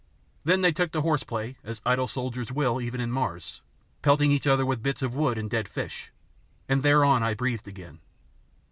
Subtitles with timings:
[0.43, 3.61] Then they took to horseplay, as idle soldiers will even in Mars,
[4.01, 6.09] pelting each other with bits of wood and dead fish,
[6.67, 7.99] and thereon I breathed again.